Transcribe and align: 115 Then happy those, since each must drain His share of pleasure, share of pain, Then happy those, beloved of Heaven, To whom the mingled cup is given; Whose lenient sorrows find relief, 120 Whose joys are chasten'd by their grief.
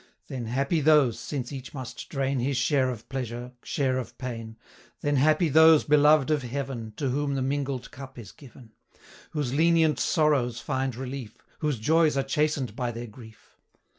115 0.29 0.35
Then 0.45 0.51
happy 0.55 0.81
those, 0.81 1.19
since 1.19 1.51
each 1.53 1.75
must 1.75 2.09
drain 2.09 2.39
His 2.39 2.57
share 2.57 2.89
of 2.89 3.07
pleasure, 3.07 3.51
share 3.61 3.99
of 3.99 4.17
pain, 4.17 4.57
Then 5.01 5.17
happy 5.17 5.47
those, 5.47 5.83
beloved 5.83 6.31
of 6.31 6.41
Heaven, 6.41 6.93
To 6.97 7.09
whom 7.09 7.35
the 7.35 7.43
mingled 7.43 7.91
cup 7.91 8.17
is 8.17 8.31
given; 8.31 8.71
Whose 9.29 9.53
lenient 9.53 9.99
sorrows 9.99 10.59
find 10.59 10.95
relief, 10.95 11.35
120 11.59 11.59
Whose 11.59 11.77
joys 11.79 12.17
are 12.17 12.23
chasten'd 12.27 12.75
by 12.75 12.89
their 12.89 13.05
grief. 13.05 13.59